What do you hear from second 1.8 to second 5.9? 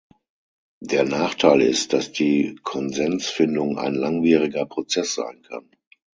dass die Konsensfindung ein langwieriger Prozess sein kann.